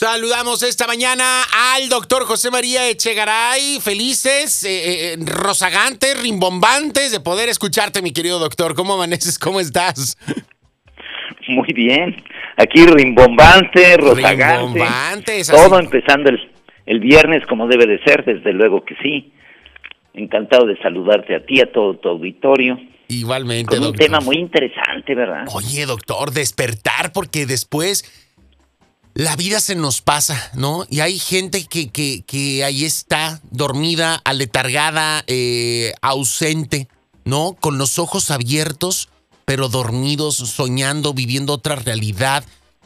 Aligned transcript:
Saludamos 0.00 0.62
esta 0.62 0.86
mañana 0.86 1.42
al 1.74 1.90
doctor 1.90 2.24
José 2.24 2.50
María 2.50 2.88
Echegaray. 2.88 3.80
Felices, 3.82 4.64
eh, 4.64 5.12
eh, 5.12 5.16
rozagantes, 5.26 6.18
rimbombantes 6.22 7.12
de 7.12 7.20
poder 7.20 7.50
escucharte, 7.50 8.00
mi 8.00 8.10
querido 8.10 8.38
doctor. 8.38 8.74
¿Cómo 8.74 8.94
amaneces? 8.94 9.38
¿Cómo 9.38 9.60
estás? 9.60 10.16
Muy 11.48 11.70
bien. 11.74 12.16
Aquí 12.56 12.86
rimbombante, 12.86 13.98
rozagante. 13.98 14.78
Rimbombantes. 14.78 15.48
Todo 15.48 15.76
así. 15.76 15.84
empezando 15.84 16.30
el, 16.30 16.50
el 16.86 17.00
viernes 17.00 17.44
como 17.46 17.66
debe 17.66 17.86
de 17.86 18.02
ser, 18.02 18.24
desde 18.24 18.54
luego 18.54 18.82
que 18.82 18.94
sí. 19.02 19.34
Encantado 20.14 20.64
de 20.64 20.78
saludarte 20.78 21.36
a 21.36 21.44
ti, 21.44 21.60
a 21.60 21.70
todo 21.70 21.98
tu 21.98 22.08
auditorio. 22.08 22.80
Igualmente, 23.08 23.76
Con 23.76 23.78
un 23.80 23.84
doctor. 23.88 24.06
tema 24.06 24.20
muy 24.20 24.36
interesante, 24.36 25.14
¿verdad? 25.14 25.44
Oye, 25.52 25.84
doctor, 25.84 26.30
despertar 26.30 27.12
porque 27.12 27.44
después 27.44 28.29
la 29.14 29.36
vida 29.36 29.60
se 29.60 29.74
nos 29.74 30.00
pasa, 30.00 30.50
¿no? 30.54 30.86
Y 30.88 31.00
hay 31.00 31.18
gente 31.18 31.64
que, 31.64 31.90
que, 31.90 32.64
ahí 32.64 32.84
está, 32.84 33.40
dormida, 33.50 34.20
aletargada, 34.24 35.24
eh, 35.26 35.94
ausente, 36.00 36.88
¿no? 37.24 37.56
Con 37.60 37.78
los 37.78 37.98
ojos 37.98 38.30
abiertos, 38.30 39.08
pero 39.44 39.68
dormidos, 39.68 40.36
soñando, 40.36 41.12
viviendo 41.12 41.54
otra 41.54 41.76
realidad. 41.76 42.44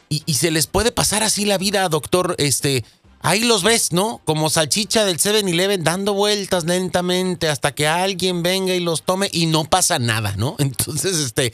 Y, 0.09 0.33
se 0.35 0.51
les 0.51 0.67
puede 0.67 0.91
pasar 0.91 1.23
así 1.23 1.45
la 1.45 1.57
vida, 1.57 1.87
doctor. 1.89 2.35
Este, 2.37 2.83
ahí 3.21 3.43
los 3.43 3.63
ves, 3.63 3.91
¿no? 3.91 4.21
Como 4.25 4.49
salchicha 4.49 5.03
del 5.05 5.17
7-Eleven 5.17 5.83
dando 5.83 6.13
vueltas 6.13 6.63
lentamente 6.65 7.49
hasta 7.49 7.73
que 7.73 7.87
alguien 7.87 8.43
venga 8.43 8.73
y 8.73 8.79
los 8.79 9.03
tome 9.03 9.29
y 9.31 9.45
no 9.47 9.65
pasa 9.65 9.99
nada, 9.99 10.35
¿no? 10.37 10.55
Entonces, 10.59 11.17
este, 11.17 11.53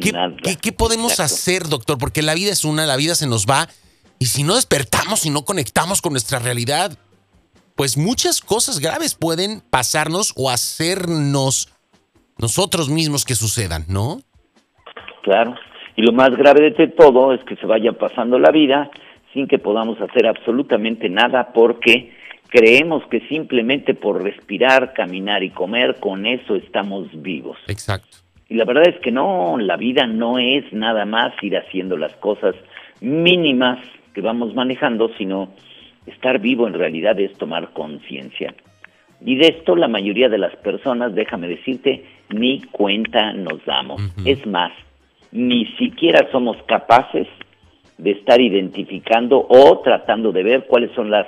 ¿Qué, 0.00 0.12
Nada. 0.12 0.34
qué- 0.42 0.56
qué 0.56 0.72
podemos 0.72 1.12
Exacto. 1.12 1.34
hacer, 1.34 1.68
doctor? 1.68 1.98
Porque 1.98 2.22
la 2.22 2.34
vida 2.34 2.52
es 2.52 2.64
una, 2.64 2.86
la 2.86 2.96
vida 2.96 3.14
se 3.14 3.26
nos 3.26 3.46
va. 3.46 3.68
Y 4.18 4.26
si 4.26 4.42
no 4.42 4.54
despertamos 4.56 5.24
y 5.26 5.30
no 5.30 5.44
conectamos 5.44 6.02
con 6.02 6.12
nuestra 6.12 6.38
realidad, 6.38 6.96
pues 7.76 7.96
muchas 7.96 8.40
cosas 8.40 8.80
graves 8.80 9.14
pueden 9.14 9.60
pasarnos 9.70 10.32
o 10.36 10.50
hacernos 10.50 11.68
nosotros 12.38 12.88
mismos 12.88 13.24
que 13.24 13.34
sucedan, 13.34 13.84
¿no? 13.88 14.20
Claro. 15.22 15.54
Y 15.96 16.02
lo 16.02 16.12
más 16.12 16.30
grave 16.30 16.70
de 16.70 16.88
todo 16.88 17.32
es 17.34 17.42
que 17.44 17.56
se 17.56 17.66
vaya 17.66 17.92
pasando 17.92 18.38
la 18.38 18.50
vida 18.50 18.90
sin 19.32 19.46
que 19.46 19.58
podamos 19.58 20.00
hacer 20.00 20.26
absolutamente 20.26 21.08
nada 21.08 21.52
porque 21.52 22.12
creemos 22.48 23.02
que 23.10 23.20
simplemente 23.28 23.94
por 23.94 24.22
respirar, 24.22 24.94
caminar 24.94 25.42
y 25.42 25.50
comer, 25.50 25.96
con 26.00 26.26
eso 26.26 26.56
estamos 26.56 27.06
vivos. 27.12 27.58
Exacto. 27.66 28.16
Y 28.48 28.54
la 28.54 28.64
verdad 28.64 28.88
es 28.88 28.98
que 29.00 29.12
no, 29.12 29.58
la 29.58 29.76
vida 29.76 30.06
no 30.06 30.38
es 30.38 30.72
nada 30.72 31.04
más 31.04 31.32
ir 31.42 31.56
haciendo 31.56 31.96
las 31.96 32.14
cosas 32.16 32.54
mínimas 33.00 33.78
que 34.14 34.20
vamos 34.22 34.54
manejando, 34.54 35.10
sino 35.18 35.50
estar 36.06 36.38
vivo 36.38 36.66
en 36.66 36.74
realidad 36.74 37.18
es 37.20 37.32
tomar 37.34 37.72
conciencia. 37.72 38.54
Y 39.20 39.36
de 39.36 39.48
esto 39.48 39.76
la 39.76 39.88
mayoría 39.88 40.28
de 40.28 40.38
las 40.38 40.54
personas, 40.56 41.14
déjame 41.14 41.48
decirte, 41.48 42.04
ni 42.30 42.62
cuenta 42.62 43.32
nos 43.32 43.64
damos. 43.66 44.00
Es 44.24 44.46
más, 44.46 44.72
ni 45.32 45.66
siquiera 45.76 46.30
somos 46.30 46.56
capaces 46.64 47.26
de 47.98 48.12
estar 48.12 48.40
identificando 48.40 49.44
o 49.48 49.80
tratando 49.80 50.32
de 50.32 50.42
ver 50.42 50.66
cuáles 50.66 50.92
son 50.92 51.10
las 51.10 51.26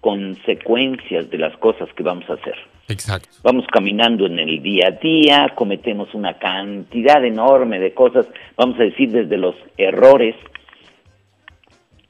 consecuencias 0.00 1.28
de 1.30 1.38
las 1.38 1.56
cosas 1.58 1.88
que 1.94 2.02
vamos 2.02 2.28
a 2.30 2.34
hacer 2.34 2.54
Exacto. 2.88 3.28
vamos 3.42 3.66
caminando 3.70 4.26
en 4.26 4.38
el 4.38 4.62
día 4.62 4.88
a 4.88 4.90
día, 4.92 5.52
cometemos 5.54 6.14
una 6.14 6.38
cantidad 6.38 7.22
enorme 7.24 7.78
de 7.78 7.92
cosas, 7.92 8.26
vamos 8.56 8.80
a 8.80 8.84
decir 8.84 9.10
desde 9.10 9.36
los 9.36 9.54
errores. 9.76 10.34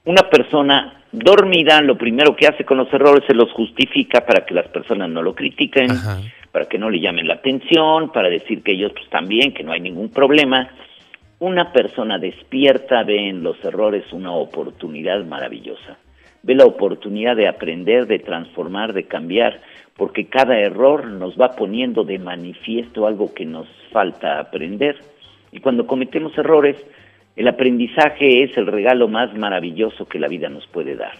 Una 0.04 0.22
persona 0.30 1.02
dormida 1.10 1.80
lo 1.80 1.98
primero 1.98 2.36
que 2.36 2.46
hace 2.46 2.64
con 2.64 2.78
los 2.78 2.92
errores 2.92 3.24
se 3.26 3.34
los 3.34 3.50
justifica 3.52 4.24
para 4.24 4.46
que 4.46 4.54
las 4.54 4.68
personas 4.68 5.10
no 5.10 5.22
lo 5.22 5.34
critiquen, 5.34 5.90
Ajá. 5.90 6.20
para 6.52 6.66
que 6.66 6.78
no 6.78 6.90
le 6.90 7.00
llamen 7.00 7.26
la 7.26 7.34
atención, 7.34 8.12
para 8.12 8.28
decir 8.28 8.62
que 8.62 8.72
ellos 8.72 8.92
pues 8.92 9.08
también, 9.10 9.52
que 9.52 9.64
no 9.64 9.72
hay 9.72 9.80
ningún 9.80 10.10
problema. 10.10 10.70
Una 11.40 11.72
persona 11.72 12.18
despierta 12.18 13.02
ve 13.02 13.28
en 13.28 13.42
los 13.42 13.62
errores 13.64 14.04
una 14.12 14.32
oportunidad 14.32 15.24
maravillosa. 15.24 15.98
Ve 16.42 16.54
la 16.54 16.64
oportunidad 16.64 17.36
de 17.36 17.48
aprender, 17.48 18.06
de 18.06 18.18
transformar, 18.18 18.92
de 18.92 19.04
cambiar, 19.04 19.60
porque 19.96 20.26
cada 20.26 20.58
error 20.58 21.06
nos 21.06 21.36
va 21.36 21.56
poniendo 21.56 22.04
de 22.04 22.18
manifiesto 22.18 23.06
algo 23.06 23.34
que 23.34 23.44
nos 23.44 23.66
falta 23.90 24.38
aprender. 24.38 24.96
Y 25.50 25.60
cuando 25.60 25.86
cometemos 25.86 26.36
errores, 26.38 26.76
el 27.36 27.48
aprendizaje 27.48 28.42
es 28.42 28.56
el 28.56 28.66
regalo 28.66 29.08
más 29.08 29.34
maravilloso 29.36 30.06
que 30.06 30.18
la 30.18 30.28
vida 30.28 30.48
nos 30.48 30.66
puede 30.66 30.96
dar. 30.96 31.12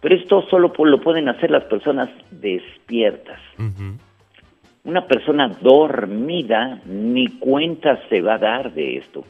Pero 0.00 0.16
esto 0.16 0.42
solo 0.50 0.72
lo 0.76 1.00
pueden 1.00 1.28
hacer 1.28 1.50
las 1.50 1.64
personas 1.64 2.08
despiertas. 2.30 3.40
Una 4.84 5.06
persona 5.06 5.48
dormida 5.60 6.80
ni 6.84 7.28
cuenta 7.38 8.00
se 8.08 8.20
va 8.20 8.34
a 8.34 8.38
dar 8.38 8.72
de 8.72 8.96
esto. 8.96 9.24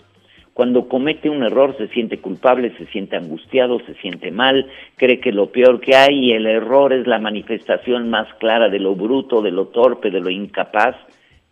Cuando 0.54 0.86
comete 0.86 1.30
un 1.30 1.42
error 1.42 1.74
se 1.78 1.88
siente 1.88 2.18
culpable, 2.18 2.76
se 2.76 2.86
siente 2.86 3.16
angustiado, 3.16 3.80
se 3.86 3.94
siente 3.94 4.30
mal, 4.30 4.66
cree 4.96 5.18
que 5.18 5.32
lo 5.32 5.50
peor 5.50 5.80
que 5.80 5.96
hay 5.96 6.26
y 6.26 6.32
el 6.32 6.46
error 6.46 6.92
es 6.92 7.06
la 7.06 7.18
manifestación 7.18 8.10
más 8.10 8.28
clara 8.34 8.68
de 8.68 8.78
lo 8.78 8.94
bruto, 8.94 9.40
de 9.40 9.50
lo 9.50 9.68
torpe, 9.68 10.10
de 10.10 10.20
lo 10.20 10.28
incapaz 10.28 10.96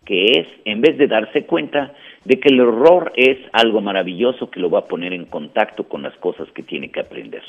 que 0.05 0.25
es, 0.41 0.47
en 0.65 0.81
vez 0.81 0.99
de 0.99 1.07
darse 1.07 1.45
cuenta 1.45 1.95
de 2.25 2.41
que 2.41 2.49
el 2.49 2.61
error 2.61 3.13
es 3.17 3.39
algo 3.53 3.81
maravilloso 3.81 4.51
que 4.51 4.61
lo 4.61 4.69
va 4.69 4.81
a 4.81 4.89
poner 4.89 5.13
en 5.13 5.27
contacto 5.27 5.85
con 5.85 6.03
las 6.03 6.17
cosas 6.17 6.49
que 6.53 6.63
tiene 6.63 6.91
que 6.91 7.01
aprender. 7.01 7.43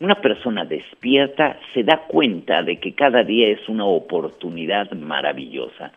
Una 0.00 0.14
persona 0.14 0.64
despierta 0.64 1.58
se 1.74 1.82
da 1.82 2.04
cuenta 2.06 2.62
de 2.62 2.78
que 2.78 2.94
cada 2.94 3.22
día 3.22 3.48
es 3.48 3.68
una 3.68 3.84
oportunidad 3.84 4.90
maravillosa. 4.92 5.92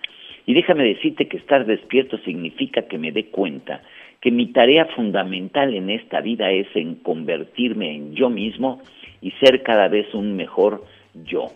Y 0.45 0.55
déjame 0.55 0.83
decirte 0.83 1.27
que 1.27 1.37
estar 1.37 1.65
despierto 1.65 2.17
significa 2.19 2.81
que 2.87 2.97
me 2.97 3.11
dé 3.11 3.27
cuenta 3.27 3.81
que 4.21 4.31
mi 4.31 4.53
tarea 4.53 4.85
fundamental 4.95 5.73
en 5.73 5.89
esta 5.89 6.21
vida 6.21 6.51
es 6.51 6.67
en 6.75 6.95
convertirme 6.95 7.95
en 7.95 8.13
yo 8.13 8.29
mismo 8.29 8.81
y 9.19 9.31
ser 9.31 9.63
cada 9.63 9.87
vez 9.87 10.13
un 10.13 10.35
mejor 10.35 10.83
yo. 11.25 11.47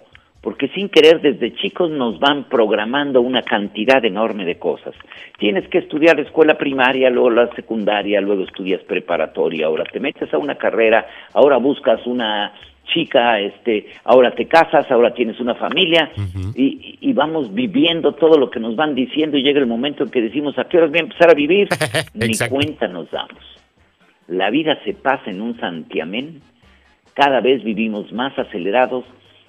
Porque 0.42 0.68
sin 0.70 0.90
querer 0.90 1.22
desde 1.22 1.56
chicos 1.56 1.90
nos 1.90 2.20
van 2.20 2.44
programando 2.50 3.22
una 3.22 3.42
cantidad 3.42 4.04
enorme 4.04 4.46
de 4.46 4.60
cosas. 4.60 4.94
Tienes 5.40 5.68
que 5.70 5.80
estudiar 5.80 6.20
escuela 6.20 6.56
primaria, 6.56 7.10
luego 7.10 7.32
la 7.32 7.48
secundaria, 7.56 8.22
luego 8.22 8.44
estudias 8.44 8.82
preparatoria, 8.84 9.68
ahora 9.68 9.86
te 9.86 10.00
metes 10.00 10.32
a 10.34 10.38
una 10.38 10.56
carrera, 10.56 11.08
ahora 11.34 11.58
buscas 11.58 12.06
una 12.06 12.54
chica, 12.86 13.40
este, 13.40 13.88
ahora 14.04 14.32
te 14.32 14.48
casas, 14.48 14.90
ahora 14.90 15.14
tienes 15.14 15.40
una 15.40 15.56
familia 15.56 16.12
y, 16.56 16.98
y 17.02 17.14
vamos 17.14 17.54
viviendo 17.54 18.14
todo 18.14 18.38
lo 18.38 18.50
que 18.50 18.60
nos 18.60 18.76
van 18.76 18.96
diciendo 18.96 19.38
y 19.38 19.44
llega 19.44 19.60
el 19.60 19.68
momento 19.68 20.04
en 20.04 20.10
que 20.10 20.22
decimos 20.22 20.58
a 20.58 20.66
qué 20.66 20.78
horas 20.78 20.92
voy 20.92 21.00
a 21.00 21.04
empezar 21.04 21.30
a 21.30 21.34
vivir, 21.34 21.68
ni 22.14 22.38
cuenta 22.50 22.88
nos 22.88 23.10
damos. 23.12 23.44
La 24.28 24.50
vida 24.50 24.78
se 24.84 24.94
pasa 24.94 25.30
en 25.30 25.42
un 25.42 25.60
santiamén, 25.60 26.42
cada 27.14 27.42
vez 27.42 27.64
vivimos 27.64 28.12
más 28.12 28.38
acelerados, 28.38 29.06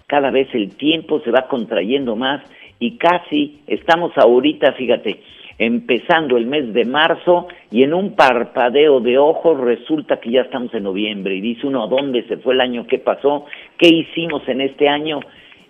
cada 0.07 0.31
vez 0.31 0.49
el 0.55 0.77
tiempo 0.77 1.21
se 1.21 1.31
va 1.31 1.49
contrayendo 1.49 2.15
más 2.17 2.43
y 2.79 2.97
casi 2.99 3.61
estamos 3.67 4.13
ahorita, 4.17 4.73
fíjate, 4.73 5.21
empezando 5.59 6.37
el 6.37 6.47
mes 6.47 6.73
de 6.75 6.85
marzo 6.85 7.49
y 7.71 7.83
en 7.83 7.95
un 7.95 8.15
parpadeo 8.15 9.01
de 9.01 9.19
ojos 9.19 9.59
resulta 9.59 10.21
que 10.21 10.31
ya 10.31 10.43
estamos 10.43 10.73
en 10.75 10.83
noviembre 10.83 11.35
y 11.35 11.41
dice 11.41 11.67
uno, 11.67 11.85
¿a 11.85 11.87
dónde 11.87 12.23
se 12.29 12.37
fue 12.39 12.55
el 12.55 12.61
año? 12.61 12.87
¿Qué 12.87 12.99
pasó? 12.99 13.47
¿Qué 13.79 13.89
hicimos 13.89 14.47
en 14.49 14.61
este 14.61 14.89
año? 14.89 15.21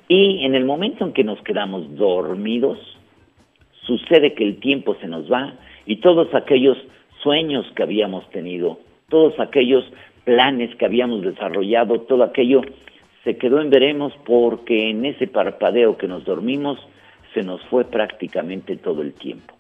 Y 0.09 0.45
en 0.45 0.55
el 0.55 0.65
momento 0.65 1.05
en 1.05 1.13
que 1.13 1.25
nos 1.25 1.41
quedamos 1.43 1.97
dormidos, 1.97 2.79
sucede 3.83 4.35
que 4.35 4.45
el 4.45 4.59
tiempo 4.59 4.97
se 5.01 5.09
nos 5.09 5.31
va 5.31 5.55
y 5.87 5.97
todos 5.97 6.35
aquellos 6.35 6.77
sueños 7.23 7.65
que 7.77 7.83
habíamos 7.85 8.29
tenido, 8.31 8.81
todos 9.09 9.39
aquellos 9.39 9.85
planes 10.25 10.75
que 10.77 10.85
habíamos 10.85 11.23
desarrollado, 11.23 12.01
todo 12.03 12.25
aquello 12.25 12.63
se 13.23 13.37
quedó 13.37 13.61
en 13.61 13.71
veremos 13.71 14.13
porque 14.25 14.91
en 14.91 15.05
ese 15.05 15.29
parpadeo 15.29 15.97
que 15.97 16.09
nos 16.09 16.25
dormimos 16.25 16.79
se 17.37 17.43
nos 17.43 17.63
fue 17.67 17.85
prácticamente 17.85 18.77
todo 18.77 19.03
el 19.03 19.13
tiempo. 19.13 19.55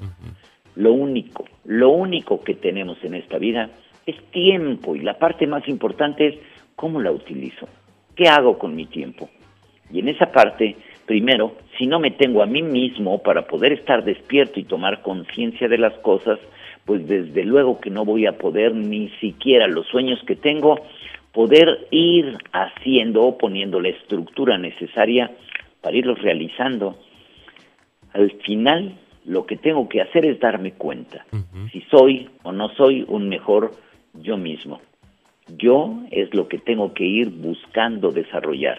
Lo 0.77 0.95
único, 0.95 1.45
lo 1.67 1.91
único 1.91 2.41
que 2.41 2.55
tenemos 2.55 2.97
en 3.05 3.15
esta 3.15 3.37
vida 3.37 3.69
es 4.07 4.17
tiempo 4.31 4.97
y 4.97 5.01
la 5.01 5.19
parte 5.19 5.47
más 5.47 5.69
importante 5.69 6.27
es 6.27 6.35
cómo 6.75 7.03
la 7.03 7.13
utilizo, 7.13 7.69
qué 8.15 8.29
hago 8.29 8.59
con 8.59 8.75
mi 8.75 8.87
tiempo. 8.87 9.29
Y 9.93 9.99
en 9.99 10.09
esa 10.09 10.33
parte, 10.33 10.77
primero, 11.05 11.57
si 11.77 11.87
no 11.87 12.01
me 12.01 12.13
tengo 12.13 12.43
a 12.43 12.47
mí 12.47 12.63
mismo 12.63 13.23
para 13.23 13.47
poder 13.47 13.73
estar 13.73 14.03
despierto 14.03 14.59
y 14.59 14.65
tomar 14.65 15.03
conciencia 15.03 15.69
de 15.69 15.77
las 15.77 15.93
cosas, 15.99 16.39
pues 16.87 17.07
desde 17.07 17.45
luego 17.45 17.79
que 17.79 17.91
no 17.91 18.07
voy 18.07 18.25
a 18.25 18.39
poder 18.39 18.75
ni 18.75 19.11
siquiera 19.21 19.67
los 19.67 19.87
sueños 19.89 20.19
que 20.27 20.37
tengo, 20.37 20.81
poder 21.33 21.89
ir 21.91 22.39
haciendo 22.53 23.25
o 23.25 23.37
poniendo 23.37 23.81
la 23.81 23.91
estructura 23.91 24.57
necesaria 24.57 25.31
para 25.83 25.95
irlos 25.95 26.23
realizando. 26.23 26.97
Al 28.17 28.31
final, 28.47 28.95
lo 29.27 29.45
que 29.45 29.59
tengo 29.59 29.91
que 29.91 30.01
hacer 30.01 30.25
es 30.25 30.41
darme 30.41 30.73
cuenta 30.73 31.27
si 31.71 31.83
soy 31.91 32.31
o 32.45 32.53
no 32.53 32.71
soy 32.71 33.05
un 33.09 33.29
mejor 33.29 33.73
yo 34.15 34.39
mismo. 34.39 34.81
Yo 35.59 36.01
es 36.11 36.33
lo 36.35 36.49
que 36.49 36.57
tengo 36.57 36.95
que 36.95 37.05
ir 37.05 37.29
buscando 37.29 38.11
desarrollar. 38.11 38.79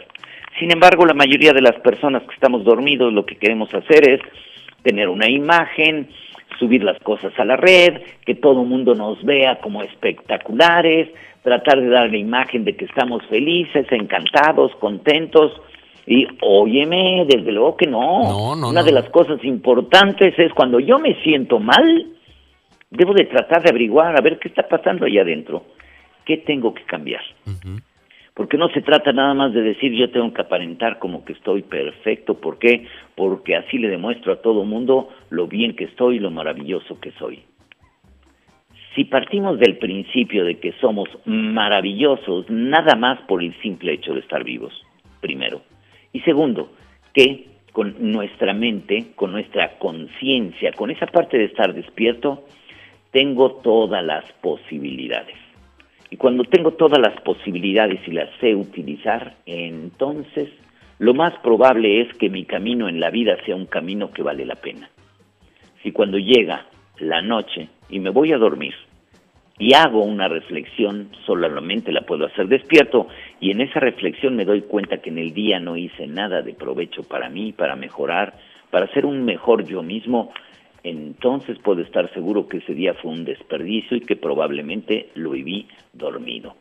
Sin 0.58 0.72
embargo, 0.72 1.06
la 1.06 1.14
mayoría 1.14 1.54
de 1.54 1.62
las 1.62 1.76
personas 1.82 2.24
que 2.24 2.34
estamos 2.34 2.64
dormidos 2.64 3.14
lo 3.14 3.28
que 3.28 3.36
queremos 3.36 3.72
hacer 3.72 4.10
es 4.10 4.22
tener 4.82 5.08
una 5.08 5.30
imagen, 5.30 6.10
subir 6.58 6.84
las 6.84 7.00
cosas 7.04 7.32
a 7.38 7.46
la 7.46 7.58
red, 7.58 8.02
que 8.26 8.34
todo 8.34 8.64
el 8.64 8.68
mundo 8.68 8.96
nos 8.96 9.24
vea 9.24 9.60
como 9.60 9.84
espectaculares, 9.84 11.10
tratar 11.44 11.80
de 11.80 11.90
dar 11.90 12.10
la 12.10 12.18
imagen 12.18 12.66
de 12.66 12.76
que 12.76 12.86
estamos 12.86 13.24
felices, 13.28 13.86
encantados, 13.92 14.76
contentos. 14.78 15.52
Y 16.08 16.26
óyeme, 16.42 17.26
desde 17.28 17.52
luego 17.52 17.76
que 17.76 17.86
no. 17.86 18.54
Una 18.54 18.82
de 18.82 18.94
las 18.94 19.10
cosas 19.10 19.44
importantes 19.44 20.34
es 20.40 20.54
cuando 20.54 20.80
yo 20.80 20.98
me 21.00 21.22
siento 21.22 21.60
mal, 21.60 22.08
debo 22.90 23.14
de 23.14 23.26
tratar 23.26 23.62
de 23.62 23.70
averiguar 23.70 24.18
a 24.18 24.22
ver 24.22 24.40
qué 24.40 24.48
está 24.48 24.68
pasando 24.68 25.06
allá 25.06 25.22
adentro. 25.22 25.66
¿Qué 26.26 26.38
tengo 26.38 26.74
que 26.74 26.84
cambiar? 26.84 27.22
porque 28.38 28.56
no 28.56 28.70
se 28.70 28.84
trata 28.84 29.12
nada 29.12 29.34
más 29.34 29.52
de 29.52 29.64
decir 29.64 29.92
yo 29.94 30.12
tengo 30.12 30.32
que 30.32 30.42
aparentar 30.42 31.00
como 31.00 31.26
que 31.26 31.34
estoy 31.34 31.64
perfecto, 31.64 32.40
¿por 32.40 32.60
qué? 32.60 32.86
Porque 33.16 33.56
así 33.56 33.80
le 33.80 33.90
demuestro 33.90 34.32
a 34.32 34.42
todo 34.44 34.64
mundo 34.64 35.10
lo 35.32 35.48
bien 35.48 35.76
que 35.76 35.86
estoy 35.86 36.18
y 36.18 36.20
lo 36.20 36.30
maravilloso 36.30 37.00
que 37.00 37.12
soy. 37.14 37.42
Si 38.94 39.06
partimos 39.06 39.58
del 39.58 39.80
principio 39.80 40.46
de 40.46 40.60
que 40.60 40.72
somos 40.74 41.10
maravillosos 41.26 42.48
nada 42.48 42.96
más 42.96 43.20
por 43.22 43.42
el 43.42 43.60
simple 43.60 43.94
hecho 43.94 44.14
de 44.14 44.20
estar 44.20 44.44
vivos, 44.44 44.72
primero. 45.20 45.64
Y 46.14 46.22
segundo, 46.22 46.72
que 47.14 47.48
con 47.72 48.12
nuestra 48.12 48.54
mente, 48.54 49.08
con 49.16 49.32
nuestra 49.32 49.78
conciencia, 49.78 50.72
con 50.74 50.90
esa 50.90 51.06
parte 51.06 51.38
de 51.38 51.46
estar 51.46 51.74
despierto, 51.74 52.46
tengo 53.12 53.52
todas 53.64 54.04
las 54.04 54.26
posibilidades. 54.42 55.36
Y 56.10 56.18
cuando 56.18 56.44
tengo 56.46 56.72
todas 56.72 57.00
las 57.00 57.20
posibilidades 57.22 58.00
y 58.08 58.12
las 58.12 58.30
sé 58.40 58.56
utilizar, 58.56 59.36
entonces 59.46 60.50
lo 61.00 61.14
más 61.14 61.34
probable 61.40 62.02
es 62.02 62.14
que 62.16 62.30
mi 62.30 62.46
camino 62.46 62.90
en 62.90 63.00
la 63.00 63.12
vida 63.12 63.38
sea 63.46 63.56
un 63.56 63.66
camino 63.66 64.12
que 64.12 64.24
vale 64.24 64.46
la 64.46 64.56
pena. 64.56 64.90
Si 65.84 65.92
cuando 65.92 66.18
llega 66.18 66.66
la 67.00 67.22
noche 67.22 67.70
y 67.90 68.00
me 68.00 68.10
voy 68.10 68.32
a 68.34 68.38
dormir 68.38 68.74
y 69.60 69.74
hago 69.74 70.04
una 70.04 70.28
reflexión, 70.28 71.10
solamente 71.26 71.92
la 71.92 72.02
puedo 72.02 72.26
hacer 72.26 72.48
despierto 72.48 73.08
y 73.40 73.52
en 73.52 73.62
esa 73.62 73.80
reflexión 73.80 74.36
me 74.36 74.46
doy 74.46 74.62
cuenta 74.62 74.98
que 74.98 75.10
en 75.10 75.18
el 75.18 75.34
día 75.34 75.60
no 75.60 75.76
hice 75.76 76.08
nada 76.08 76.42
de 76.42 76.54
provecho 76.54 77.04
para 77.04 77.30
mí, 77.30 77.54
para 77.54 77.76
mejorar, 77.76 78.36
para 78.70 78.88
ser 78.94 79.06
un 79.06 79.26
mejor 79.26 79.66
yo 79.66 79.82
mismo, 79.82 80.32
entonces 80.84 81.58
puedo 81.60 81.82
estar 81.82 82.12
seguro 82.14 82.48
que 82.48 82.58
ese 82.58 82.74
día 82.74 82.94
fue 82.94 83.12
un 83.12 83.26
desperdicio 83.26 83.98
y 83.98 84.02
que 84.02 84.16
probablemente 84.16 85.10
lo 85.16 85.32
viví 85.32 85.68
dormido. 85.94 86.56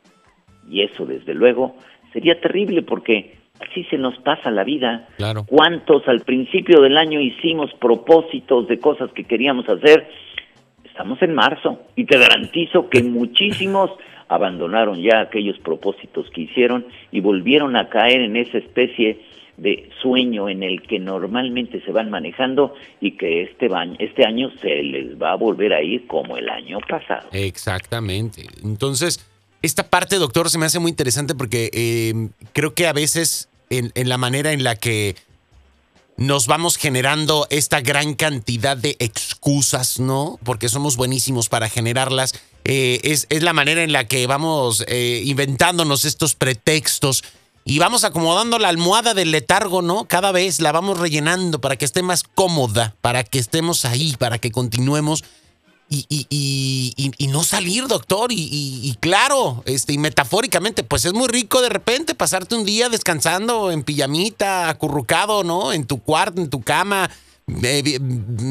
Y 0.68 0.82
eso, 0.82 1.04
desde 1.06 1.34
luego, 1.34 1.76
sería 2.12 2.40
terrible 2.40 2.82
porque 2.82 3.36
así 3.60 3.84
se 3.84 3.98
nos 3.98 4.18
pasa 4.18 4.50
la 4.50 4.64
vida. 4.64 5.08
Claro. 5.16 5.44
¿Cuántos 5.46 6.08
al 6.08 6.20
principio 6.20 6.80
del 6.80 6.96
año 6.96 7.20
hicimos 7.20 7.72
propósitos 7.74 8.66
de 8.68 8.80
cosas 8.80 9.12
que 9.12 9.24
queríamos 9.24 9.68
hacer? 9.68 10.08
Estamos 10.96 11.20
en 11.20 11.34
marzo 11.34 11.78
y 11.94 12.06
te 12.06 12.16
garantizo 12.16 12.88
que 12.88 13.02
muchísimos 13.02 13.90
abandonaron 14.28 15.02
ya 15.02 15.20
aquellos 15.20 15.58
propósitos 15.58 16.30
que 16.30 16.40
hicieron 16.40 16.86
y 17.12 17.20
volvieron 17.20 17.76
a 17.76 17.90
caer 17.90 18.22
en 18.22 18.34
esa 18.34 18.56
especie 18.56 19.20
de 19.58 19.90
sueño 20.00 20.48
en 20.48 20.62
el 20.62 20.80
que 20.80 20.98
normalmente 20.98 21.82
se 21.82 21.92
van 21.92 22.08
manejando 22.08 22.72
y 23.02 23.12
que 23.18 23.42
este, 23.42 23.68
este 23.98 24.24
año 24.24 24.50
se 24.62 24.82
les 24.82 25.20
va 25.20 25.32
a 25.32 25.36
volver 25.36 25.74
a 25.74 25.82
ir 25.82 26.06
como 26.06 26.38
el 26.38 26.48
año 26.48 26.78
pasado. 26.88 27.28
Exactamente. 27.32 28.46
Entonces, 28.64 29.28
esta 29.60 29.90
parte, 29.90 30.16
doctor, 30.16 30.48
se 30.48 30.56
me 30.56 30.64
hace 30.64 30.78
muy 30.78 30.88
interesante 30.88 31.34
porque 31.34 31.68
em, 31.74 32.30
creo 32.54 32.72
que 32.72 32.86
a 32.86 32.94
veces 32.94 33.50
en, 33.68 34.08
la 34.08 34.16
manera 34.16 34.52
en 34.52 34.64
la 34.64 34.76
que 34.76 35.14
nos 36.16 36.46
vamos 36.46 36.76
generando 36.76 37.46
esta 37.50 37.80
gran 37.80 38.14
cantidad 38.14 38.76
de 38.76 38.96
excusas, 38.98 40.00
¿no? 40.00 40.38
Porque 40.44 40.68
somos 40.68 40.96
buenísimos 40.96 41.48
para 41.48 41.68
generarlas. 41.68 42.34
Eh, 42.64 43.00
es, 43.04 43.26
es, 43.28 43.42
la 43.42 43.52
manera 43.52 43.82
en 43.82 43.92
la 43.92 44.06
que 44.06 44.26
vamos 44.26 44.84
eh, 44.88 45.22
inventándonos 45.24 46.04
estos 46.04 46.34
pretextos 46.34 47.22
y 47.64 47.78
vamos 47.78 48.04
acomodando 48.04 48.58
la 48.58 48.68
almohada 48.68 49.12
del 49.12 49.32
letargo, 49.32 49.82
¿no? 49.82 50.06
Cada 50.06 50.32
vez 50.32 50.60
la 50.60 50.72
vamos 50.72 50.98
rellenando 50.98 51.60
para 51.60 51.76
que 51.76 51.84
esté 51.84 52.02
más 52.02 52.22
cómoda, 52.22 52.94
para 53.00 53.24
que 53.24 53.38
estemos 53.38 53.84
ahí, 53.84 54.14
para 54.18 54.38
que 54.38 54.50
continuemos 54.50 55.24
y, 55.88 56.06
y, 56.08 56.26
y, 56.96 57.12
y 57.16 57.26
no 57.28 57.44
salir, 57.44 57.86
doctor. 57.86 58.30
Y, 58.32 58.96
claro, 59.00 59.62
este, 59.66 59.92
y 59.92 59.98
metafóricamente, 59.98 60.82
pues 60.82 61.04
es 61.04 61.12
muy 61.12 61.28
rico 61.28 61.62
de 61.62 61.68
repente 61.68 62.14
pasarte 62.14 62.54
un 62.54 62.64
día 62.64 62.88
descansando 62.88 63.70
en 63.70 63.82
pijamita, 63.82 64.68
acurrucado, 64.68 65.44
¿no? 65.44 65.72
En 65.72 65.86
tu 65.86 66.02
cuarto, 66.02 66.40
en 66.40 66.50
tu 66.50 66.62
cama, 66.62 67.10
eh, 67.62 68.00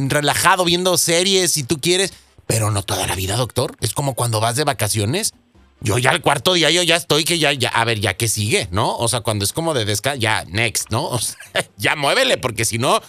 relajado, 0.07 0.65
viendo 0.65 0.97
series 0.97 1.51
si 1.51 1.63
tú 1.63 1.79
quieres. 1.79 2.13
Pero 2.47 2.71
no 2.71 2.83
toda 2.83 3.07
la 3.07 3.15
vida, 3.15 3.35
doctor. 3.35 3.75
Es 3.81 3.93
como 3.93 4.13
cuando 4.13 4.39
vas 4.39 4.55
de 4.55 4.63
vacaciones 4.63 5.33
yo 5.81 5.97
ya 5.97 6.11
el 6.11 6.21
cuarto 6.21 6.53
día 6.53 6.71
yo 6.71 6.81
ya 6.83 6.95
estoy 6.95 7.25
que 7.25 7.37
ya, 7.37 7.53
ya, 7.53 7.69
a 7.69 7.85
ver, 7.85 7.99
ya 7.99 8.15
que 8.15 8.27
sigue, 8.27 8.67
¿no? 8.71 8.95
O 8.97 9.07
sea, 9.07 9.21
cuando 9.21 9.45
es 9.45 9.53
como 9.53 9.73
de 9.73 9.85
descanso, 9.85 10.19
ya, 10.19 10.43
next, 10.45 10.89
¿no? 10.89 11.07
O 11.09 11.19
sea, 11.19 11.37
ya 11.77 11.95
muévele, 11.95 12.37
porque 12.37 12.65
si 12.65 12.77
no, 12.77 13.01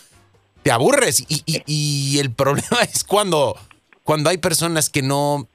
te 0.62 0.70
aburres. 0.70 1.25
Y, 1.28 2.19
el 2.19 2.31
problema 2.32 2.82
es 2.93 3.05
cuando, 3.05 3.56
cuando 4.06 4.31
hay 4.31 4.38
personas 4.38 4.88
que 4.88 5.03
no 5.03 5.49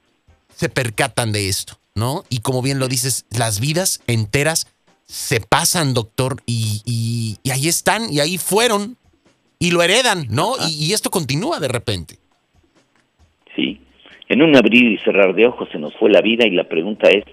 se 0.54 0.68
percatan 0.68 1.32
de 1.32 1.48
esto, 1.48 1.78
¿no? 1.96 2.22
Y 2.28 2.40
como 2.40 2.62
bien 2.62 2.78
lo 2.78 2.86
dices, 2.86 3.26
las 3.36 3.58
vidas 3.58 4.04
enteras 4.06 4.72
se 5.04 5.40
pasan, 5.40 5.94
doctor, 5.94 6.36
y, 6.46 6.82
y 7.42 7.50
ahí 7.50 7.66
están, 7.66 8.12
y 8.12 8.20
ahí 8.20 8.36
fueron, 8.38 8.96
y 9.58 9.70
lo 9.70 9.82
heredan, 9.82 10.26
¿no? 10.30 10.54
y 10.68 10.92
esto 10.92 11.10
continúa 11.10 11.60
de 11.60 11.68
repente. 11.68 12.16
Sí, 13.56 13.80
en 14.28 14.42
un 14.42 14.54
abrir 14.56 14.92
y 14.92 14.98
cerrar 14.98 15.34
de 15.34 15.46
ojos 15.46 15.68
se 15.72 15.78
nos 15.78 15.94
fue 15.96 16.10
la 16.10 16.20
vida 16.20 16.46
y 16.46 16.50
la 16.50 16.64
pregunta 16.64 17.08
es, 17.08 17.24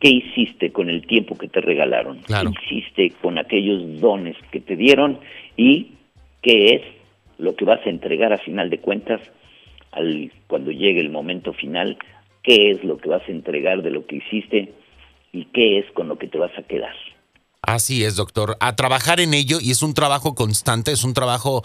¿qué 0.00 0.08
hiciste 0.08 0.72
con 0.72 0.90
el 0.90 1.06
tiempo 1.06 1.38
que 1.38 1.48
te 1.48 1.60
regalaron? 1.60 2.22
¿Qué 2.22 2.74
hiciste 2.74 3.12
con 3.20 3.38
aquellos 3.38 4.00
dones 4.00 4.36
que 4.50 4.60
te 4.60 4.74
dieron? 4.74 5.20
¿Y 5.56 5.92
qué 6.42 6.74
es 6.74 6.82
lo 7.38 7.54
que 7.54 7.64
vas 7.64 7.80
a 7.86 7.90
entregar 7.90 8.32
a 8.32 8.38
final 8.38 8.68
de 8.68 8.78
cuentas 8.78 9.20
al, 9.92 10.32
cuando 10.46 10.70
llegue 10.70 11.00
el 11.00 11.10
momento 11.10 11.52
final? 11.52 11.98
¿Qué 12.42 12.70
es 12.70 12.84
lo 12.84 12.98
que 12.98 13.08
vas 13.08 13.22
a 13.28 13.32
entregar 13.32 13.82
de 13.82 13.90
lo 13.90 14.06
que 14.06 14.16
hiciste? 14.16 14.72
¿Y 15.32 15.46
qué 15.46 15.78
es 15.78 15.86
con 15.92 16.08
lo 16.08 16.18
que 16.18 16.28
te 16.28 16.38
vas 16.38 16.52
a 16.58 16.62
quedar? 16.62 16.94
Así 17.62 18.04
es, 18.04 18.16
doctor. 18.16 18.56
A 18.60 18.76
trabajar 18.76 19.20
en 19.20 19.34
ello 19.34 19.58
y 19.60 19.70
es 19.70 19.82
un 19.82 19.94
trabajo 19.94 20.34
constante, 20.34 20.92
es 20.92 21.04
un 21.04 21.14
trabajo 21.14 21.62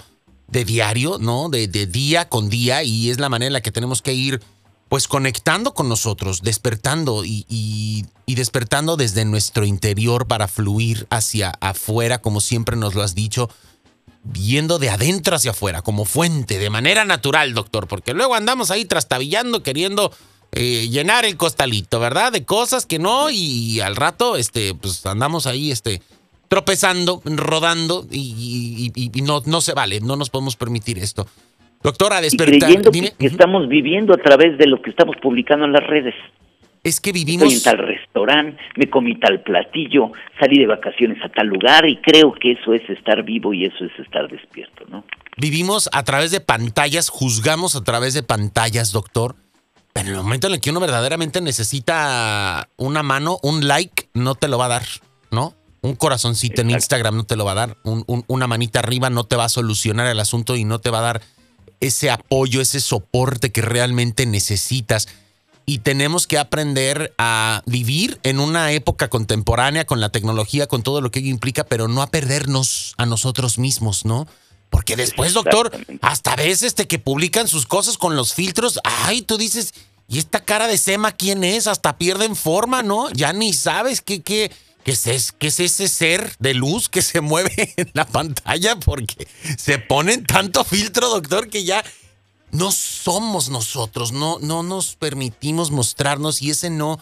de 0.48 0.66
diario, 0.66 1.18
¿no? 1.20 1.50
De, 1.50 1.68
de 1.68 1.88
día 1.88 2.30
con 2.30 2.50
día 2.50 2.84
y 2.84 3.10
es 3.10 3.20
la 3.20 3.30
manera 3.30 3.48
en 3.48 3.54
la 3.54 3.62
que 3.62 3.72
tenemos 3.72 4.02
que 4.02 4.14
ir 4.14 4.40
pues 4.90 5.08
conectando 5.08 5.74
con 5.74 5.90
nosotros, 5.90 6.42
despertando 6.42 7.24
y, 7.26 8.06
despertando 8.28 8.98
desde 8.98 9.26
nuestro 9.26 9.66
interior 9.66 10.28
para 10.28 10.48
fluir 10.48 11.08
hacia 11.10 11.50
afuera, 11.60 12.22
como 12.22 12.40
siempre 12.40 12.76
nos 12.76 12.96
lo 12.96 13.02
has 13.02 13.16
dicho, 13.16 13.50
viendo 14.26 14.80
de 14.80 14.90
adentro 14.90 15.36
hacia 15.36 15.52
afuera, 15.52 15.82
como 15.82 16.06
fuente, 16.06 16.58
de 16.60 16.70
manera 16.70 17.06
natural, 17.06 17.54
doctor, 17.54 17.88
porque 17.88 18.14
luego 18.14 18.36
andamos 18.36 18.72
ahí 18.72 18.86
trastabillando, 18.86 19.64
queriendo 19.64 20.12
eh, 20.52 20.88
llenar 20.90 21.26
el 21.26 21.38
costalito, 21.38 22.00
¿verdad? 22.00 22.32
De 22.32 22.44
cosas 22.44 22.86
que 22.86 23.00
no, 23.00 23.30
y, 23.30 23.80
al 23.80 23.96
rato, 23.96 24.36
este, 24.36 24.74
pues 24.74 25.06
andamos 25.06 25.48
ahí, 25.48 25.72
este, 25.72 26.02
tropezando, 26.48 27.22
rodando, 27.24 28.06
y, 28.12 28.92
y 28.96 29.22
no, 29.22 29.42
no 29.46 29.62
se 29.62 29.74
vale, 29.74 30.02
no 30.02 30.16
nos 30.16 30.30
podemos 30.30 30.56
permitir 30.56 30.98
esto. 30.98 31.28
Doctora, 31.86 32.20
despertar. 32.20 32.58
creyendo 32.58 32.92
que, 32.92 33.14
estamos 33.20 33.68
viviendo 33.68 34.16
a 34.16 34.18
través 34.18 34.58
de 34.58 34.66
lo 34.66 34.82
que 34.82 34.90
estamos 34.90 35.16
publicando 35.22 35.66
en 35.66 35.72
las 35.72 35.86
redes. 35.86 36.16
Es 36.86 37.02
que 37.02 37.12
vivimos. 37.12 37.52
Estoy 37.52 37.72
en 37.72 37.78
tal 37.78 37.88
restaurante, 37.88 38.62
me 38.76 38.88
comí 38.92 39.20
tal 39.20 39.42
platillo, 39.42 40.12
salí 40.40 40.60
de 40.60 40.68
vacaciones 40.68 41.18
a 41.26 41.30
tal 41.30 41.48
lugar 41.48 41.90
y 41.90 41.98
creo 41.98 42.32
que 42.34 42.52
eso 42.52 42.76
es 42.76 42.88
estar 42.88 43.24
vivo 43.24 43.56
y 43.56 43.66
eso 43.66 43.86
es 43.86 44.00
estar 44.00 44.30
despierto, 44.30 44.86
¿no? 44.88 45.04
Vivimos 45.36 45.90
a 45.94 46.04
través 46.04 46.30
de 46.30 46.42
pantallas, 46.42 47.10
juzgamos 47.10 47.76
a 47.76 47.84
través 47.84 48.14
de 48.14 48.22
pantallas, 48.22 48.92
doctor. 48.92 49.36
Pero 49.94 50.10
en 50.10 50.16
el 50.16 50.22
momento 50.22 50.46
en 50.46 50.54
el 50.54 50.62
que 50.62 50.70
uno 50.70 50.80
verdaderamente 50.80 51.42
necesita 51.42 52.70
una 52.78 53.02
mano, 53.02 53.40
un 53.42 53.68
like, 53.68 54.10
no 54.14 54.36
te 54.36 54.48
lo 54.48 54.60
va 54.60 54.66
a 54.66 54.70
dar, 54.70 54.84
¿no? 55.32 55.56
Un 55.82 55.96
corazoncito 55.96 56.62
en 56.62 56.70
Instagram 56.70 57.18
no 57.18 57.24
te 57.24 57.36
lo 57.36 57.46
va 57.46 57.54
a 57.54 57.56
dar. 57.56 57.78
una 57.84 58.46
manita 58.46 58.78
arriba 58.78 59.10
no 59.10 59.24
te 59.24 59.36
va 59.36 59.46
a 59.46 59.50
solucionar 59.50 60.06
el 60.06 60.20
asunto 60.20 60.56
y 60.56 60.66
no 60.66 60.78
te 60.78 60.92
va 60.92 61.00
a 61.00 61.14
dar 61.14 61.22
ese 61.80 62.12
apoyo, 62.12 62.62
ese 62.62 62.80
soporte 62.80 63.52
que 63.52 63.64
realmente 63.64 64.28
necesitas. 64.28 65.08
Y 65.66 65.80
tenemos 65.80 66.28
que 66.28 66.38
aprender 66.38 67.14
a 67.18 67.64
vivir 67.66 68.20
en 68.24 68.40
una 68.40 68.72
época 68.72 69.10
contemporánea 69.10 69.86
con 69.86 70.00
la 70.00 70.10
tecnología, 70.10 70.68
con 70.68 70.84
todo 70.84 71.02
lo 71.02 71.10
que 71.10 71.20
ello 71.20 71.30
implica, 71.30 71.64
pero 71.64 71.88
no 71.88 72.02
a 72.02 72.12
perdernos 72.12 72.94
a 72.98 73.06
nosotros 73.06 73.58
mismos, 73.58 74.06
¿no? 74.06 74.28
Porque 74.70 74.96
después, 74.96 75.34
doctor, 75.34 75.72
hasta 76.02 76.36
veces 76.36 76.64
este 76.64 76.88
que 76.88 77.00
publican 77.00 77.48
sus 77.48 77.66
cosas 77.66 77.98
con 77.98 78.16
los 78.16 78.34
filtros, 78.34 78.80
ay, 78.84 79.22
tú 79.22 79.38
dices, 79.38 79.74
¿y 80.08 80.20
esta 80.20 80.44
cara 80.44 80.68
de 80.68 80.78
Sema 80.78 81.14
quién 81.14 81.44
es? 81.44 81.68
Hasta 81.68 81.98
pierden 81.98 82.36
forma, 82.36 82.84
¿no? 82.84 83.10
Ya 83.12 83.34
ni 83.34 83.54
sabes 83.54 84.02
qué, 84.02 84.22
qué, 84.22 84.52
qué, 84.84 84.92
es, 84.92 85.32
qué 85.32 85.48
es 85.48 85.60
ese 85.60 85.88
ser 85.88 86.36
de 86.40 86.54
luz 86.54 86.90
que 86.90 87.02
se 87.02 87.22
mueve 87.22 87.74
en 87.78 87.90
la 87.94 88.06
pantalla 88.06 88.76
porque 88.80 89.28
se 89.58 89.80
ponen 89.80 90.26
tanto 90.26 90.64
filtro, 90.64 91.10
doctor, 91.10 91.50
que 91.50 91.64
ya 91.64 91.84
no 92.56 92.72
somos 92.72 93.50
nosotros, 93.50 94.12
no, 94.12 94.40
no 94.42 94.64
nos 94.64 94.96
permitimos 94.96 95.72
mostrarnos 95.72 96.42
y 96.42 96.52
ese 96.52 96.70
no, 96.70 97.00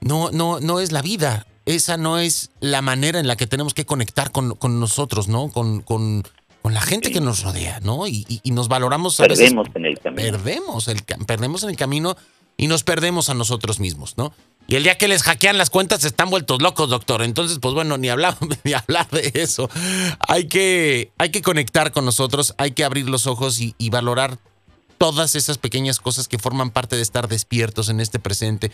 no, 0.00 0.30
no, 0.30 0.60
no 0.60 0.80
es 0.80 0.92
la 0.92 1.02
vida. 1.02 1.46
Esa 1.66 1.96
no 1.96 2.18
es 2.18 2.50
la 2.60 2.80
manera 2.80 3.20
en 3.20 3.26
la 3.26 3.36
que 3.36 3.46
tenemos 3.46 3.74
que 3.74 3.84
conectar 3.84 4.32
con, 4.32 4.56
nosotros, 4.80 5.28
¿no? 5.28 5.50
Con, 5.50 5.82
con, 5.82 6.24
la 6.64 6.80
gente 6.82 7.10
que 7.10 7.20
nos 7.20 7.42
rodea, 7.42 7.80
¿no? 7.80 8.06
Y, 8.06 8.40
nos 8.44 8.68
valoramos 8.68 9.16
perdemos 9.16 9.68
en 9.74 9.86
el 9.86 9.98
camino. 9.98 10.22
Perdemos, 10.22 10.88
el, 10.88 11.02
perdemos 11.26 11.62
en 11.62 11.70
el 11.70 11.76
camino 11.76 12.16
y 12.56 12.66
nos 12.66 12.84
perdemos 12.84 13.28
a 13.28 13.34
nosotros 13.34 13.80
mismos, 13.80 14.14
¿no? 14.16 14.32
Y 14.66 14.76
el 14.76 14.82
día 14.82 14.98
que 14.98 15.08
les 15.08 15.22
hackean 15.22 15.56
las 15.56 15.70
cuentas 15.70 16.04
están 16.04 16.28
vueltos 16.28 16.60
locos, 16.60 16.90
doctor. 16.90 17.22
Entonces, 17.22 17.58
pues 17.58 17.72
bueno, 17.72 17.96
ni 17.96 18.10
hablar, 18.10 18.36
ni 18.64 18.72
hablar 18.72 19.08
de 19.10 19.30
eso. 19.34 19.70
Hay 20.20 20.48
que, 20.48 21.12
hay 21.16 21.30
que 21.30 21.40
conectar 21.40 21.92
con 21.92 22.04
nosotros, 22.04 22.54
hay 22.58 22.72
que 22.72 22.84
abrir 22.84 23.08
los 23.08 23.26
ojos 23.26 23.60
y, 23.60 23.74
y 23.78 23.90
valorar 23.90 24.38
todas 24.98 25.34
esas 25.34 25.58
pequeñas 25.58 26.00
cosas 26.00 26.28
que 26.28 26.38
forman 26.38 26.70
parte 26.70 26.96
de 26.96 27.02
estar 27.02 27.28
despiertos 27.28 27.88
en 27.88 28.00
este 28.00 28.18
presente. 28.18 28.70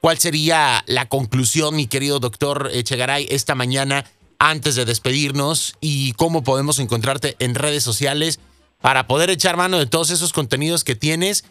¿Cuál 0.00 0.18
sería 0.18 0.82
la 0.86 1.06
conclusión, 1.08 1.76
mi 1.76 1.86
querido 1.86 2.18
doctor 2.18 2.70
Echegaray, 2.72 3.26
esta 3.30 3.54
mañana 3.54 4.04
antes 4.38 4.74
de 4.74 4.84
despedirnos 4.84 5.76
y 5.80 6.12
cómo 6.12 6.42
podemos 6.44 6.78
encontrarte 6.78 7.36
en 7.38 7.54
redes 7.54 7.82
sociales 7.82 8.40
para 8.80 9.06
poder 9.06 9.30
echar 9.30 9.56
mano 9.56 9.78
de 9.78 9.86
todos 9.86 10.10
esos 10.10 10.32
contenidos 10.32 10.84
que 10.84 10.94
tienes? 10.94 11.44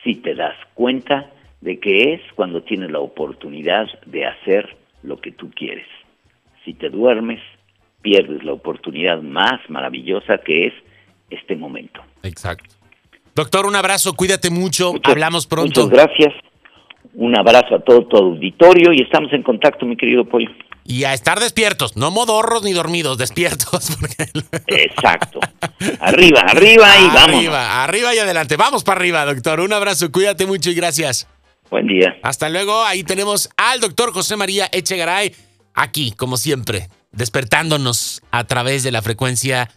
si 0.03 0.15
te 0.15 0.35
das 0.35 0.55
cuenta 0.73 1.31
de 1.61 1.79
que 1.79 2.13
es 2.13 2.21
cuando 2.35 2.63
tienes 2.63 2.91
la 2.91 2.99
oportunidad 2.99 3.87
de 4.05 4.25
hacer 4.25 4.75
lo 5.03 5.17
que 5.17 5.31
tú 5.31 5.51
quieres. 5.51 5.85
Si 6.65 6.73
te 6.73 6.89
duermes, 6.89 7.39
pierdes 8.01 8.43
la 8.43 8.53
oportunidad 8.53 9.21
más 9.21 9.61
maravillosa 9.69 10.39
que 10.39 10.67
es 10.67 10.73
este 11.31 11.55
momento. 11.55 12.01
Exacto. 12.23 12.75
Doctor, 13.33 13.65
un 13.65 13.75
abrazo, 13.75 14.13
cuídate 14.13 14.49
mucho, 14.49 14.93
hablamos 15.03 15.47
pronto. 15.47 15.87
Muchas 15.87 16.07
gracias. 16.07 16.33
Un 17.13 17.37
abrazo 17.37 17.75
a 17.75 17.79
todo 17.79 18.05
tu 18.05 18.17
auditorio 18.17 18.93
y 18.93 19.01
estamos 19.01 19.31
en 19.33 19.43
contacto, 19.43 19.85
mi 19.85 19.95
querido 19.95 20.25
Pollo. 20.25 20.49
Y 20.83 21.03
a 21.03 21.13
estar 21.13 21.39
despiertos, 21.39 21.95
no 21.95 22.11
modorros 22.11 22.63
ni 22.63 22.73
dormidos, 22.73 23.17
despiertos. 23.17 23.97
Exacto. 24.67 25.39
Arriba, 25.99 26.41
arriba 26.41 26.99
y 26.99 27.07
vamos. 27.07 27.35
Arriba, 27.35 27.83
arriba 27.83 28.15
y 28.15 28.19
adelante. 28.19 28.57
Vamos 28.57 28.83
para 28.83 28.99
arriba, 28.99 29.25
doctor. 29.25 29.59
Un 29.59 29.73
abrazo, 29.73 30.11
cuídate 30.11 30.45
mucho 30.45 30.69
y 30.69 30.73
gracias. 30.73 31.27
Buen 31.69 31.87
día. 31.87 32.17
Hasta 32.23 32.49
luego. 32.49 32.83
Ahí 32.83 33.03
tenemos 33.03 33.49
al 33.55 33.79
doctor 33.79 34.11
José 34.11 34.35
María 34.35 34.67
Echegaray, 34.71 35.33
aquí, 35.73 36.11
como 36.11 36.35
siempre, 36.35 36.89
despertándonos 37.11 38.21
a 38.31 38.43
través 38.45 38.83
de 38.83 38.91
la 38.91 39.01
frecuencia 39.01 39.69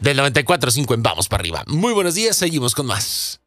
del 0.00 0.18
94.5 0.18 0.94
en 0.94 1.02
Vamos 1.02 1.28
para 1.28 1.40
arriba. 1.40 1.64
Muy 1.66 1.92
buenos 1.92 2.14
días, 2.14 2.36
seguimos 2.36 2.74
con 2.74 2.86
más. 2.86 3.40